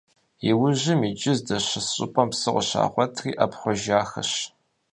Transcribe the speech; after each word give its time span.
Иужьым, 0.49 1.01
иджы 1.09 1.33
здэщыс 1.37 1.87
щӏыпӏэм 1.95 2.29
псы 2.31 2.49
къыщагъуэтри 2.53 3.31
ӏэпхъуэжахэщ. 3.37 4.31